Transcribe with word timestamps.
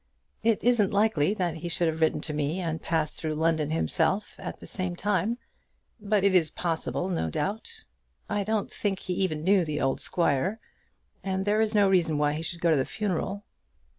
"It 0.41 0.63
isn't 0.63 0.91
likely 0.91 1.35
that 1.35 1.57
he 1.57 1.69
should 1.69 1.87
have 1.87 2.01
written 2.01 2.21
to 2.21 2.33
me, 2.33 2.59
and 2.59 2.81
passed 2.81 3.19
through 3.21 3.35
London 3.35 3.69
himself, 3.69 4.35
at 4.39 4.59
the 4.59 4.65
same 4.65 4.95
time; 4.95 5.37
but 5.99 6.23
it 6.23 6.33
is 6.33 6.49
possible, 6.49 7.07
no 7.07 7.29
doubt. 7.29 7.83
I 8.27 8.43
don't 8.43 8.71
think 8.71 8.97
he 8.97 9.13
even 9.13 9.43
knew 9.43 9.63
the 9.63 9.79
old 9.79 10.01
squire; 10.01 10.59
and 11.23 11.45
there 11.45 11.61
is 11.61 11.75
no 11.75 11.87
reason 11.87 12.17
why 12.17 12.33
he 12.33 12.41
should 12.41 12.61
go 12.61 12.71
to 12.71 12.77
the 12.77 12.83
funeral." 12.83 13.43